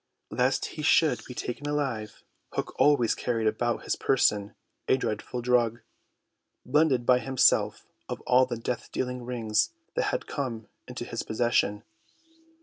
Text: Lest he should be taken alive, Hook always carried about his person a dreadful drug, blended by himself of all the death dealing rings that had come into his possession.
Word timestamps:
Lest 0.31 0.65
he 0.65 0.81
should 0.81 1.23
be 1.25 1.35
taken 1.35 1.69
alive, 1.69 2.23
Hook 2.53 2.75
always 2.79 3.13
carried 3.13 3.45
about 3.45 3.83
his 3.83 3.95
person 3.95 4.55
a 4.87 4.97
dreadful 4.97 5.43
drug, 5.43 5.81
blended 6.65 7.05
by 7.05 7.19
himself 7.19 7.85
of 8.09 8.19
all 8.21 8.47
the 8.47 8.57
death 8.57 8.91
dealing 8.91 9.23
rings 9.23 9.69
that 9.95 10.05
had 10.05 10.25
come 10.25 10.67
into 10.87 11.05
his 11.05 11.21
possession. 11.21 11.83